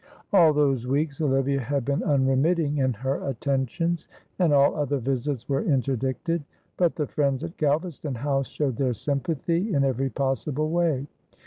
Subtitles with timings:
[0.33, 4.07] All those weeks Olivia had been unremitting in her attentions,
[4.39, 6.43] and all other visits were interdicted;
[6.75, 11.05] but the friends at Galvaston House showed their sympathy in every possible way.